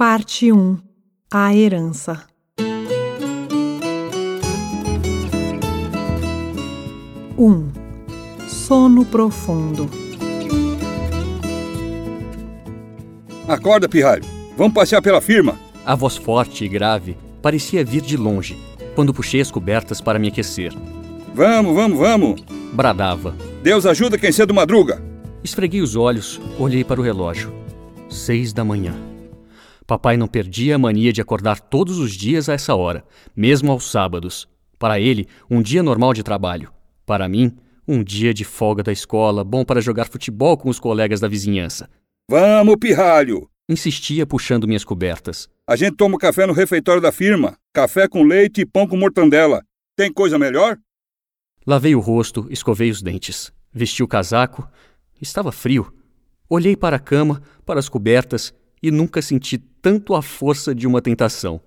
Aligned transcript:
Parte 0.00 0.50
1 0.50 0.78
A 1.30 1.54
Herança 1.54 2.22
1 7.36 7.72
Sono 8.48 9.04
profundo 9.04 9.90
Acorda, 13.46 13.90
pirralho. 13.90 14.24
Vamos 14.56 14.72
passear 14.72 15.02
pela 15.02 15.20
firma. 15.20 15.60
A 15.84 15.94
voz 15.94 16.16
forte 16.16 16.64
e 16.64 16.68
grave 16.68 17.18
parecia 17.42 17.84
vir 17.84 18.00
de 18.00 18.16
longe, 18.16 18.56
quando 18.94 19.12
puxei 19.12 19.42
as 19.42 19.50
cobertas 19.50 20.00
para 20.00 20.18
me 20.18 20.28
aquecer. 20.28 20.72
Vamos, 21.34 21.74
vamos, 21.74 21.98
vamos. 21.98 22.40
Bradava. 22.72 23.36
Deus 23.62 23.84
ajuda 23.84 24.16
quem 24.16 24.32
cedo 24.32 24.54
madruga. 24.54 25.02
Esfreguei 25.44 25.82
os 25.82 25.94
olhos, 25.94 26.40
olhei 26.58 26.84
para 26.84 27.02
o 27.02 27.04
relógio. 27.04 27.52
Seis 28.08 28.54
da 28.54 28.64
manhã. 28.64 29.09
Papai 29.90 30.16
não 30.16 30.28
perdia 30.28 30.76
a 30.76 30.78
mania 30.78 31.12
de 31.12 31.20
acordar 31.20 31.58
todos 31.58 31.98
os 31.98 32.12
dias 32.12 32.48
a 32.48 32.52
essa 32.52 32.76
hora, 32.76 33.04
mesmo 33.34 33.72
aos 33.72 33.90
sábados. 33.90 34.48
Para 34.78 35.00
ele, 35.00 35.26
um 35.50 35.60
dia 35.60 35.82
normal 35.82 36.14
de 36.14 36.22
trabalho. 36.22 36.72
Para 37.04 37.28
mim, 37.28 37.56
um 37.88 38.00
dia 38.00 38.32
de 38.32 38.44
folga 38.44 38.84
da 38.84 38.92
escola, 38.92 39.42
bom 39.42 39.64
para 39.64 39.80
jogar 39.80 40.06
futebol 40.08 40.56
com 40.56 40.68
os 40.68 40.78
colegas 40.78 41.18
da 41.18 41.26
vizinhança. 41.26 41.90
Vamos, 42.30 42.76
pirralho. 42.76 43.50
Insistia 43.68 44.24
puxando 44.24 44.68
minhas 44.68 44.84
cobertas. 44.84 45.48
A 45.66 45.74
gente 45.74 45.96
toma 45.96 46.18
café 46.18 46.46
no 46.46 46.52
refeitório 46.52 47.02
da 47.02 47.10
firma. 47.10 47.56
Café 47.74 48.06
com 48.06 48.22
leite 48.22 48.60
e 48.60 48.66
pão 48.66 48.86
com 48.86 48.96
mortandela. 48.96 49.60
Tem 49.96 50.12
coisa 50.12 50.38
melhor? 50.38 50.78
Lavei 51.66 51.96
o 51.96 52.00
rosto, 52.00 52.46
escovei 52.48 52.92
os 52.92 53.02
dentes. 53.02 53.52
Vesti 53.72 54.04
o 54.04 54.08
casaco. 54.08 54.68
Estava 55.20 55.50
frio. 55.50 55.92
Olhei 56.48 56.76
para 56.76 56.94
a 56.94 57.00
cama, 57.00 57.42
para 57.66 57.80
as 57.80 57.88
cobertas 57.88 58.54
e 58.80 58.90
nunca 58.92 59.20
senti 59.20 59.58
tanto 59.82 60.14
a 60.14 60.22
força 60.22 60.74
de 60.74 60.86
uma 60.86 61.00
tentação. 61.00 61.60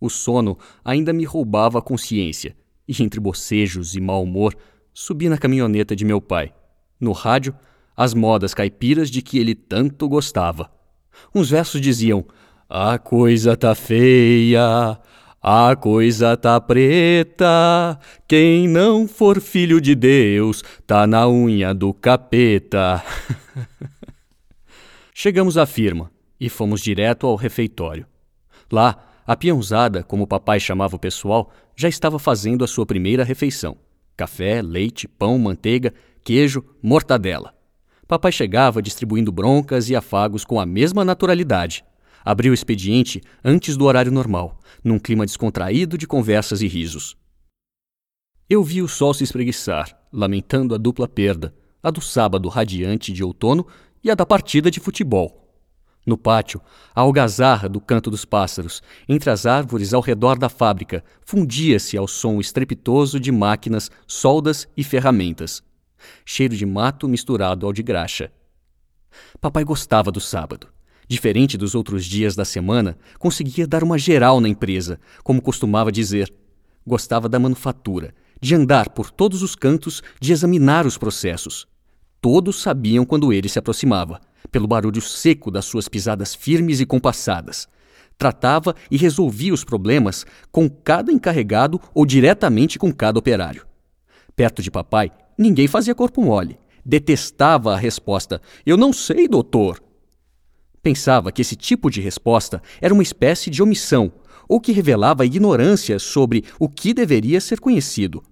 O 0.00 0.08
sono 0.08 0.58
ainda 0.84 1.12
me 1.12 1.24
roubava 1.24 1.78
a 1.78 1.82
consciência, 1.82 2.56
e 2.86 3.02
entre 3.02 3.18
bocejos 3.18 3.94
e 3.94 4.00
mau 4.00 4.22
humor, 4.22 4.54
subi 4.92 5.28
na 5.28 5.38
caminhoneta 5.38 5.96
de 5.96 6.04
meu 6.04 6.20
pai. 6.20 6.52
No 7.00 7.12
rádio, 7.12 7.54
as 7.96 8.14
modas 8.14 8.54
caipiras 8.54 9.10
de 9.10 9.22
que 9.22 9.38
ele 9.38 9.54
tanto 9.54 10.08
gostava. 10.08 10.70
Uns 11.34 11.50
versos 11.50 11.80
diziam: 11.80 12.24
A 12.68 12.98
coisa 12.98 13.56
tá 13.56 13.74
feia, 13.74 14.98
a 15.42 15.76
coisa 15.76 16.36
tá 16.36 16.60
preta, 16.60 17.98
quem 18.28 18.68
não 18.68 19.08
for 19.08 19.40
filho 19.40 19.80
de 19.80 19.94
Deus 19.94 20.62
tá 20.86 21.06
na 21.06 21.26
unha 21.28 21.72
do 21.72 21.94
capeta. 21.94 23.02
Chegamos 25.14 25.56
à 25.56 25.64
firma 25.64 26.10
e 26.40 26.48
fomos 26.48 26.80
direto 26.80 27.26
ao 27.26 27.36
refeitório. 27.36 28.06
Lá, 28.70 29.22
a 29.26 29.36
peãozada, 29.36 30.02
como 30.02 30.24
o 30.24 30.26
papai 30.26 30.60
chamava 30.60 30.96
o 30.96 30.98
pessoal, 30.98 31.52
já 31.74 31.88
estava 31.88 32.18
fazendo 32.18 32.64
a 32.64 32.68
sua 32.68 32.86
primeira 32.86 33.24
refeição: 33.24 33.76
café, 34.16 34.62
leite, 34.62 35.08
pão, 35.08 35.38
manteiga, 35.38 35.92
queijo, 36.22 36.64
mortadela. 36.82 37.54
Papai 38.06 38.30
chegava 38.30 38.80
distribuindo 38.80 39.32
broncas 39.32 39.90
e 39.90 39.96
afagos 39.96 40.44
com 40.44 40.60
a 40.60 40.66
mesma 40.66 41.04
naturalidade. 41.04 41.84
Abriu 42.24 42.52
o 42.52 42.54
expediente 42.54 43.20
antes 43.44 43.76
do 43.76 43.84
horário 43.84 44.12
normal, 44.12 44.60
num 44.82 44.98
clima 44.98 45.26
descontraído 45.26 45.98
de 45.98 46.06
conversas 46.06 46.60
e 46.60 46.66
risos. 46.66 47.16
Eu 48.48 48.62
vi 48.62 48.80
o 48.80 48.88
sol 48.88 49.12
se 49.12 49.24
espreguiçar, 49.24 49.98
lamentando 50.12 50.72
a 50.74 50.78
dupla 50.78 51.08
perda, 51.08 51.52
a 51.82 51.90
do 51.90 52.00
sábado 52.00 52.48
radiante 52.48 53.12
de 53.12 53.24
outono 53.24 53.66
e 54.02 54.10
a 54.10 54.14
da 54.14 54.24
partida 54.24 54.70
de 54.70 54.78
futebol. 54.78 55.45
No 56.06 56.16
pátio, 56.16 56.60
a 56.94 57.00
algazarra 57.00 57.68
do 57.68 57.80
canto 57.80 58.12
dos 58.12 58.24
pássaros, 58.24 58.80
entre 59.08 59.28
as 59.28 59.44
árvores 59.44 59.92
ao 59.92 60.00
redor 60.00 60.38
da 60.38 60.48
fábrica, 60.48 61.02
fundia-se 61.20 61.96
ao 61.96 62.06
som 62.06 62.38
estrepitoso 62.38 63.18
de 63.18 63.32
máquinas, 63.32 63.90
soldas 64.06 64.68
e 64.76 64.84
ferramentas. 64.84 65.64
Cheiro 66.24 66.56
de 66.56 66.64
mato 66.64 67.08
misturado 67.08 67.66
ao 67.66 67.72
de 67.72 67.82
graxa. 67.82 68.30
Papai 69.40 69.64
gostava 69.64 70.12
do 70.12 70.20
sábado. 70.20 70.68
Diferente 71.08 71.58
dos 71.58 71.74
outros 71.74 72.04
dias 72.04 72.36
da 72.36 72.44
semana, 72.44 72.96
conseguia 73.18 73.66
dar 73.66 73.82
uma 73.82 73.98
geral 73.98 74.40
na 74.40 74.48
empresa, 74.48 75.00
como 75.24 75.42
costumava 75.42 75.90
dizer. 75.90 76.32
Gostava 76.86 77.28
da 77.28 77.40
manufatura, 77.40 78.14
de 78.40 78.54
andar 78.54 78.90
por 78.90 79.10
todos 79.10 79.42
os 79.42 79.56
cantos, 79.56 80.04
de 80.20 80.32
examinar 80.32 80.86
os 80.86 80.96
processos. 80.96 81.66
Todos 82.20 82.62
sabiam 82.62 83.04
quando 83.04 83.32
ele 83.32 83.48
se 83.48 83.58
aproximava 83.58 84.20
pelo 84.50 84.66
barulho 84.66 85.00
seco 85.00 85.50
das 85.50 85.64
suas 85.64 85.88
pisadas 85.88 86.34
firmes 86.34 86.80
e 86.80 86.86
compassadas. 86.86 87.68
Tratava 88.18 88.74
e 88.90 88.96
resolvia 88.96 89.52
os 89.52 89.64
problemas 89.64 90.24
com 90.50 90.68
cada 90.68 91.12
encarregado 91.12 91.80
ou 91.94 92.06
diretamente 92.06 92.78
com 92.78 92.92
cada 92.92 93.18
operário. 93.18 93.66
Perto 94.34 94.62
de 94.62 94.70
papai, 94.70 95.10
ninguém 95.36 95.66
fazia 95.66 95.94
corpo 95.94 96.22
mole. 96.22 96.58
Detestava 96.84 97.74
a 97.74 97.76
resposta: 97.76 98.40
Eu 98.64 98.76
não 98.76 98.92
sei, 98.92 99.28
doutor. 99.28 99.82
Pensava 100.82 101.32
que 101.32 101.42
esse 101.42 101.56
tipo 101.56 101.90
de 101.90 102.00
resposta 102.00 102.62
era 102.80 102.94
uma 102.94 103.02
espécie 103.02 103.50
de 103.50 103.62
omissão, 103.62 104.12
ou 104.48 104.60
que 104.60 104.72
revelava 104.72 105.26
ignorância 105.26 105.98
sobre 105.98 106.44
o 106.60 106.68
que 106.68 106.94
deveria 106.94 107.40
ser 107.40 107.60
conhecido 107.60 108.22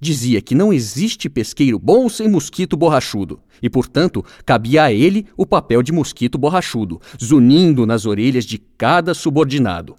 dizia 0.00 0.40
que 0.40 0.54
não 0.54 0.72
existe 0.72 1.28
pesqueiro 1.28 1.78
bom 1.78 2.08
sem 2.08 2.28
mosquito 2.28 2.76
borrachudo, 2.76 3.40
e, 3.62 3.68
portanto, 3.68 4.24
cabia 4.44 4.84
a 4.84 4.92
ele 4.92 5.26
o 5.36 5.44
papel 5.44 5.82
de 5.82 5.92
mosquito 5.92 6.38
borrachudo, 6.38 7.00
zunindo 7.22 7.86
nas 7.86 8.06
orelhas 8.06 8.44
de 8.44 8.58
cada 8.58 9.14
subordinado. 9.14 9.96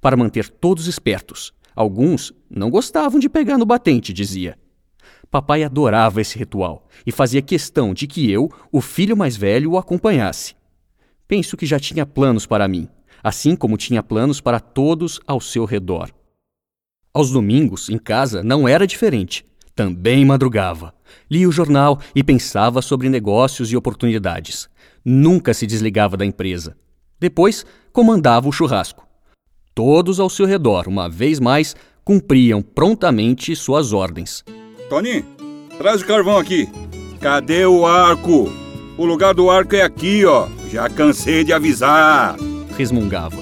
Para 0.00 0.16
manter 0.16 0.48
todos 0.48 0.86
espertos. 0.86 1.52
Alguns 1.74 2.32
não 2.48 2.70
gostavam 2.70 3.18
de 3.18 3.28
pegar 3.28 3.58
no 3.58 3.66
batente, 3.66 4.12
dizia. 4.12 4.58
Papai 5.30 5.62
adorava 5.62 6.20
esse 6.20 6.38
ritual 6.38 6.88
e 7.06 7.12
fazia 7.12 7.40
questão 7.40 7.94
de 7.94 8.06
que 8.06 8.30
eu, 8.30 8.50
o 8.72 8.80
filho 8.80 9.16
mais 9.16 9.36
velho, 9.36 9.72
o 9.72 9.78
acompanhasse. 9.78 10.54
Penso 11.28 11.56
que 11.56 11.66
já 11.66 11.78
tinha 11.78 12.04
planos 12.04 12.46
para 12.46 12.66
mim, 12.66 12.88
assim 13.22 13.54
como 13.54 13.76
tinha 13.76 14.02
planos 14.02 14.40
para 14.40 14.58
todos 14.58 15.20
ao 15.26 15.40
seu 15.40 15.64
redor. 15.64 16.10
Aos 17.12 17.32
domingos, 17.32 17.88
em 17.88 17.98
casa, 17.98 18.40
não 18.40 18.68
era 18.68 18.86
diferente. 18.86 19.44
Também 19.74 20.24
madrugava. 20.24 20.94
Lia 21.28 21.48
o 21.48 21.52
jornal 21.52 21.98
e 22.14 22.22
pensava 22.22 22.80
sobre 22.80 23.08
negócios 23.08 23.72
e 23.72 23.76
oportunidades. 23.76 24.68
Nunca 25.04 25.52
se 25.52 25.66
desligava 25.66 26.16
da 26.16 26.24
empresa. 26.24 26.76
Depois, 27.18 27.66
comandava 27.92 28.48
o 28.48 28.52
churrasco. 28.52 29.04
Todos 29.74 30.20
ao 30.20 30.30
seu 30.30 30.46
redor, 30.46 30.86
uma 30.86 31.08
vez 31.08 31.40
mais, 31.40 31.74
cumpriam 32.04 32.62
prontamente 32.62 33.56
suas 33.56 33.92
ordens. 33.92 34.44
Tony, 34.88 35.24
traz 35.78 36.02
o 36.02 36.06
carvão 36.06 36.38
aqui. 36.38 36.68
Cadê 37.20 37.66
o 37.66 37.86
arco? 37.86 38.52
O 38.96 39.04
lugar 39.04 39.34
do 39.34 39.50
arco 39.50 39.74
é 39.74 39.82
aqui, 39.82 40.24
ó. 40.24 40.48
Já 40.70 40.88
cansei 40.88 41.42
de 41.42 41.52
avisar. 41.52 42.36
Resmungava. 42.78 43.36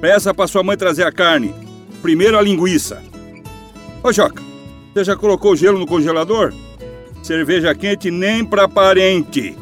Peça 0.00 0.34
para 0.34 0.48
sua 0.48 0.64
mãe 0.64 0.76
trazer 0.76 1.04
a 1.04 1.12
carne. 1.12 1.54
Primeiro 2.00 2.36
a 2.36 2.42
linguiça. 2.42 3.11
Ô, 4.04 4.12
Joca, 4.12 4.42
você 4.92 5.04
já 5.04 5.14
colocou 5.14 5.54
gelo 5.54 5.78
no 5.78 5.86
congelador? 5.86 6.52
Cerveja 7.22 7.72
quente 7.72 8.10
nem 8.10 8.44
pra 8.44 8.66
parente. 8.66 9.56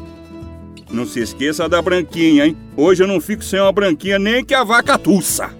Não 0.89 1.05
se 1.05 1.19
esqueça 1.19 1.69
da 1.69 1.79
branquinha, 1.79 2.47
hein? 2.47 2.57
Hoje 2.75 3.03
eu 3.03 3.07
não 3.07 3.21
fico 3.21 3.43
sem 3.43 3.59
uma 3.59 3.71
branquinha 3.71 4.17
nem 4.17 4.43
que 4.43 4.55
a 4.55 4.63
vaca 4.63 4.97
tussa. 4.97 5.55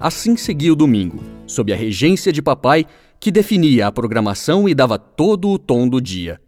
Assim 0.00 0.36
seguia 0.36 0.72
o 0.72 0.76
domingo, 0.76 1.22
sob 1.46 1.72
a 1.72 1.76
regência 1.76 2.32
de 2.32 2.42
papai, 2.42 2.84
que 3.20 3.30
definia 3.30 3.86
a 3.86 3.92
programação 3.92 4.68
e 4.68 4.74
dava 4.74 4.98
todo 4.98 5.48
o 5.50 5.58
tom 5.58 5.88
do 5.88 6.00
dia. 6.00 6.40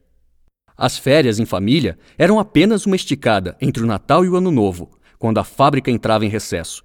As 0.76 0.98
férias 0.98 1.38
em 1.38 1.47
família 1.47 1.97
eram 2.18 2.41
apenas 2.41 2.84
uma 2.84 2.97
esticada 2.97 3.56
entre 3.60 3.84
o 3.84 3.86
Natal 3.86 4.24
e 4.24 4.28
o 4.28 4.34
Ano 4.34 4.50
Novo, 4.50 4.91
quando 5.20 5.38
a 5.38 5.44
fábrica 5.44 5.88
entrava 5.88 6.26
em 6.26 6.28
recesso. 6.28 6.84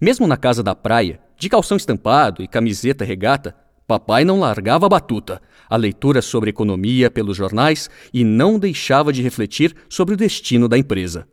Mesmo 0.00 0.26
na 0.26 0.38
casa 0.38 0.62
da 0.62 0.74
praia, 0.74 1.20
de 1.38 1.50
calção 1.50 1.76
estampado 1.76 2.42
e 2.42 2.48
camiseta 2.48 3.04
regata, 3.04 3.54
Papai 3.88 4.22
não 4.22 4.40
largava 4.40 4.84
a 4.84 4.88
batuta, 4.90 5.40
a 5.66 5.74
leitura 5.74 6.20
sobre 6.20 6.50
economia 6.50 7.10
pelos 7.10 7.34
jornais 7.34 7.88
e 8.12 8.22
não 8.22 8.58
deixava 8.58 9.10
de 9.10 9.22
refletir 9.22 9.74
sobre 9.88 10.12
o 10.12 10.16
destino 10.16 10.68
da 10.68 10.76
empresa. 10.76 11.26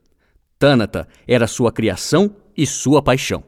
Tânata 0.57 1.05
era 1.27 1.47
sua 1.47 1.69
criação 1.69 2.33
e 2.55 2.65
sua 2.65 3.01
paixão. 3.01 3.43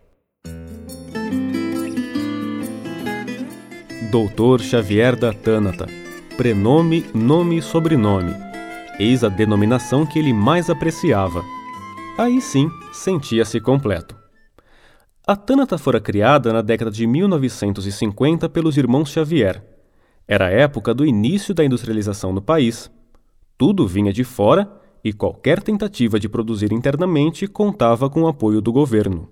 Doutor 4.12 4.60
Xavier 4.60 5.16
da 5.16 5.32
Tânata. 5.32 5.88
Prenome, 6.36 7.06
nome 7.16 7.60
e 7.60 7.62
sobrenome. 7.62 8.34
Eis 9.00 9.24
a 9.24 9.30
denominação 9.30 10.06
que 10.06 10.20
ele 10.20 10.34
mais 10.34 10.70
apreciava. 10.70 11.46
Aí 12.18 12.42
sim, 12.42 12.70
sentia-se 12.92 13.62
completo. 13.62 14.17
A 15.30 15.36
Tânata 15.36 15.78
fora 15.78 16.00
criada 16.00 16.54
na 16.54 16.62
década 16.62 16.90
de 16.90 17.06
1950 17.06 18.48
pelos 18.48 18.78
irmãos 18.78 19.10
Xavier. 19.10 19.62
Era 20.26 20.46
a 20.46 20.50
época 20.50 20.94
do 20.94 21.06
início 21.06 21.54
da 21.54 21.66
industrialização 21.66 22.32
no 22.32 22.42
país. 22.42 22.90
Tudo 23.58 23.86
vinha 23.86 24.14
de 24.14 24.24
fora 24.24 24.72
e 25.04 25.12
qualquer 25.12 25.62
tentativa 25.62 26.18
de 26.18 26.30
produzir 26.30 26.72
internamente 26.72 27.46
contava 27.46 28.10
com 28.10 28.22
o 28.22 28.28
apoio 28.30 28.62
do 28.62 28.72
governo. 28.72 29.28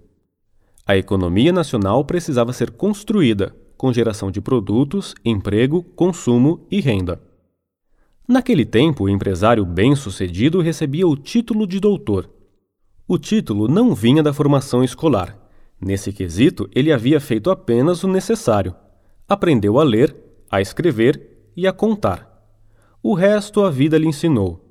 A 0.86 0.98
economia 0.98 1.54
nacional 1.54 2.04
precisava 2.04 2.52
ser 2.52 2.72
construída, 2.72 3.56
com 3.78 3.94
geração 3.94 4.30
de 4.30 4.42
produtos, 4.42 5.16
emprego, 5.24 5.82
consumo 5.82 6.68
e 6.70 6.82
renda. 6.82 7.22
Naquele 8.28 8.66
tempo, 8.66 9.06
o 9.06 9.10
empresário 9.10 9.66
bem-sucedido 9.66 10.60
recebia 10.60 11.08
o 11.08 11.16
título 11.16 11.66
de 11.66 11.80
doutor. 11.80 12.30
O 13.08 13.18
título 13.18 13.70
não 13.70 13.96
vinha 13.96 14.22
da 14.22 14.34
formação 14.34 14.84
escolar. 14.84 15.45
Nesse 15.80 16.12
quesito, 16.12 16.69
ele 16.74 16.92
havia 16.92 17.19
feito 17.19 17.51
apenas 17.51 18.04
o 18.04 18.07
necessário. 18.07 18.75
Aprendeu 19.27 19.80
a 19.80 19.83
ler, 19.83 20.16
a 20.50 20.62
escrever 20.62 21.50
e 21.56 21.68
a 21.68 21.74
contar. 21.74 22.31
O 23.01 23.13
resto 23.13 23.63
a 23.63 23.69
vida 23.69 23.98
lhe 23.98 24.07
ensinou. 24.07 24.62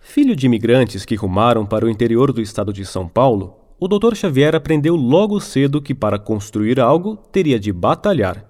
Filho 0.00 0.34
de 0.34 0.46
imigrantes 0.46 1.04
que 1.04 1.14
rumaram 1.14 1.64
para 1.64 1.86
o 1.86 1.90
interior 1.90 2.32
do 2.32 2.42
estado 2.42 2.72
de 2.72 2.84
São 2.84 3.08
Paulo, 3.08 3.56
o 3.78 3.88
Dr. 3.88 4.14
Xavier 4.14 4.54
aprendeu 4.54 4.96
logo 4.96 5.40
cedo 5.40 5.80
que 5.80 5.94
para 5.94 6.18
construir 6.18 6.78
algo 6.78 7.16
teria 7.16 7.58
de 7.58 7.72
batalhar. 7.72 8.44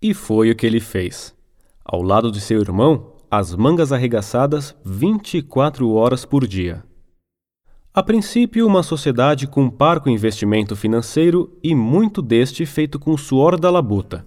E 0.00 0.14
foi 0.14 0.50
o 0.50 0.56
que 0.56 0.66
ele 0.66 0.80
fez. 0.80 1.34
Ao 1.84 2.02
lado 2.02 2.30
de 2.30 2.40
seu 2.40 2.60
irmão, 2.60 3.12
as 3.30 3.54
mangas 3.54 3.92
arregaçadas 3.92 4.74
24 4.84 5.90
horas 5.92 6.24
por 6.24 6.46
dia. 6.46 6.84
A 7.94 8.02
princípio, 8.02 8.66
uma 8.66 8.82
sociedade 8.82 9.46
com 9.46 9.68
parco 9.68 10.08
investimento 10.08 10.74
financeiro 10.74 11.52
e 11.62 11.74
muito 11.74 12.22
deste 12.22 12.64
feito 12.64 12.98
com 12.98 13.10
o 13.10 13.18
suor 13.18 13.60
da 13.60 13.70
labuta. 13.70 14.24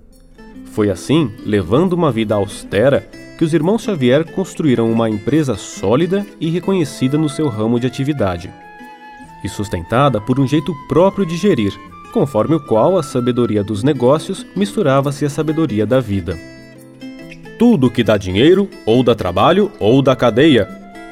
Foi 0.65 0.91
assim, 0.91 1.31
levando 1.43 1.93
uma 1.93 2.11
vida 2.11 2.35
austera, 2.35 3.09
que 3.39 3.43
os 3.43 3.55
irmãos 3.55 3.81
Xavier 3.81 4.31
construíram 4.33 4.91
uma 4.91 5.09
empresa 5.09 5.55
sólida 5.55 6.23
e 6.39 6.47
reconhecida 6.47 7.17
no 7.17 7.27
seu 7.27 7.49
ramo 7.49 7.79
de 7.79 7.87
atividade 7.87 8.53
e 9.43 9.49
sustentada 9.49 10.21
por 10.21 10.39
um 10.39 10.47
jeito 10.47 10.71
próprio 10.87 11.25
de 11.25 11.35
gerir, 11.35 11.73
conforme 12.13 12.53
o 12.53 12.59
qual 12.59 12.99
a 12.99 13.03
sabedoria 13.03 13.63
dos 13.63 13.81
negócios 13.81 14.45
misturava-se 14.55 15.25
à 15.25 15.29
sabedoria 15.29 15.87
da 15.87 15.99
vida. 15.99 16.37
Tudo 17.57 17.89
que 17.89 18.03
dá 18.03 18.15
dinheiro, 18.15 18.69
ou 18.85 19.01
dá 19.01 19.15
trabalho, 19.15 19.71
ou 19.79 20.03
dá 20.03 20.15
cadeia, 20.15 20.67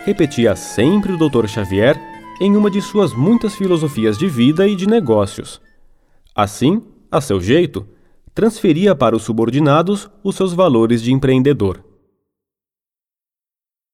repetia 0.05 0.55
sempre 0.55 1.13
o 1.13 1.17
Dr. 1.17 1.47
Xavier 1.47 2.12
em 2.39 2.55
uma 2.55 2.69
de 2.69 2.81
suas 2.81 3.13
muitas 3.13 3.55
filosofias 3.55 4.17
de 4.17 4.27
vida 4.27 4.67
e 4.67 4.75
de 4.75 4.87
negócios. 4.87 5.61
Assim, 6.35 6.81
a 7.11 7.21
seu 7.21 7.39
jeito, 7.39 7.87
transferia 8.33 8.95
para 8.95 9.15
os 9.15 9.23
subordinados 9.23 10.09
os 10.23 10.35
seus 10.35 10.53
valores 10.53 11.01
de 11.01 11.13
empreendedor. 11.13 11.83